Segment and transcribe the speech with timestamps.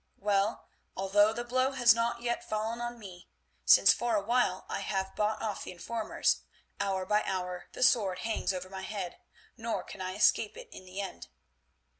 [0.17, 0.65] Well,
[0.97, 3.29] although the blow has not yet fallen on me,
[3.65, 6.41] since for a while I have bought off the informers,
[6.79, 9.19] hour by hour the sword hangs over my head,
[9.57, 11.27] nor can I escape it in the end.